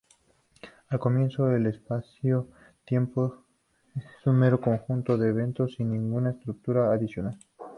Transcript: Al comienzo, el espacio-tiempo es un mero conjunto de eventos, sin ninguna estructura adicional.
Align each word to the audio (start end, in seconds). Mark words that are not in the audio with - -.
Al 0.87 0.97
comienzo, 0.97 1.51
el 1.51 1.67
espacio-tiempo 1.67 3.45
es 3.93 4.05
un 4.25 4.39
mero 4.39 4.59
conjunto 4.59 5.15
de 5.15 5.29
eventos, 5.29 5.75
sin 5.75 5.91
ninguna 5.91 6.31
estructura 6.31 6.91
adicional. 6.91 7.37